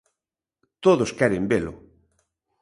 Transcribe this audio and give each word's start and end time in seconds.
Todos 0.83 1.09
queren 1.19 1.43
velo. 1.51 1.73